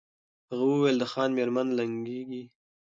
هغه 0.49 0.65
وویل 0.71 0.97
د 0.99 1.03
خان 1.11 1.29
مېرمن 1.37 1.67
لنګیږي 1.79 2.43